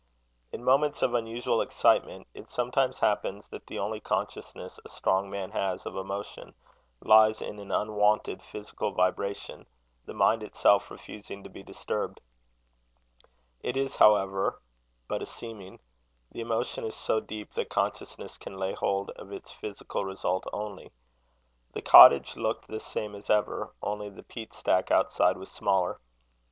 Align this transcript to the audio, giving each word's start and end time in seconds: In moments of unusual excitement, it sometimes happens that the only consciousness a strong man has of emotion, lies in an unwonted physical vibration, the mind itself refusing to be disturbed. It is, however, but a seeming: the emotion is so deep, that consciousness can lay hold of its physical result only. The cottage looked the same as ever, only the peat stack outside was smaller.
In 0.51 0.63
moments 0.63 1.03
of 1.03 1.13
unusual 1.13 1.61
excitement, 1.61 2.25
it 2.33 2.49
sometimes 2.49 2.97
happens 3.01 3.49
that 3.49 3.67
the 3.67 3.77
only 3.77 3.99
consciousness 3.99 4.79
a 4.83 4.89
strong 4.89 5.29
man 5.29 5.51
has 5.51 5.85
of 5.85 5.95
emotion, 5.95 6.55
lies 7.01 7.39
in 7.39 7.59
an 7.59 7.69
unwonted 7.71 8.41
physical 8.41 8.93
vibration, 8.93 9.67
the 10.05 10.15
mind 10.15 10.41
itself 10.41 10.89
refusing 10.89 11.43
to 11.43 11.51
be 11.51 11.61
disturbed. 11.61 12.19
It 13.61 13.77
is, 13.77 13.97
however, 13.97 14.59
but 15.07 15.21
a 15.21 15.27
seeming: 15.27 15.79
the 16.31 16.41
emotion 16.41 16.83
is 16.83 16.95
so 16.95 17.19
deep, 17.19 17.53
that 17.53 17.69
consciousness 17.69 18.39
can 18.39 18.57
lay 18.57 18.73
hold 18.73 19.11
of 19.11 19.31
its 19.31 19.51
physical 19.51 20.03
result 20.03 20.45
only. 20.51 20.91
The 21.73 21.83
cottage 21.83 22.35
looked 22.35 22.67
the 22.69 22.79
same 22.79 23.13
as 23.13 23.29
ever, 23.29 23.71
only 23.83 24.09
the 24.09 24.23
peat 24.23 24.55
stack 24.55 24.89
outside 24.89 25.37
was 25.37 25.51
smaller. 25.51 25.99